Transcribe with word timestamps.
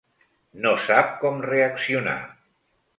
No 0.63 0.71
sap 0.87 1.13
com 1.25 1.39
reaccionar. 1.49 2.19